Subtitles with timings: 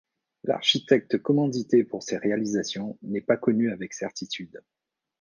[0.45, 4.63] L'architecte commandité pour ces réalisations n'est pas connu avec certitude.